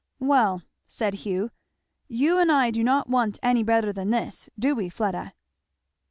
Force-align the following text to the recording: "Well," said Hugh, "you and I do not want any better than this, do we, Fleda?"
"Well," 0.17 0.63
said 0.87 1.13
Hugh, 1.13 1.51
"you 2.07 2.39
and 2.39 2.51
I 2.51 2.71
do 2.71 2.83
not 2.83 3.07
want 3.07 3.37
any 3.43 3.61
better 3.61 3.93
than 3.93 4.09
this, 4.09 4.49
do 4.57 4.73
we, 4.73 4.89
Fleda?" 4.89 5.33